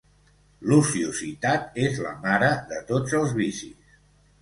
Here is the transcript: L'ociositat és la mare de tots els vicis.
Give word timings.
L'ociositat 0.71 1.79
és 1.83 2.01
la 2.07 2.17
mare 2.25 2.51
de 2.75 2.83
tots 2.91 3.19
els 3.23 3.41
vicis. 3.45 3.99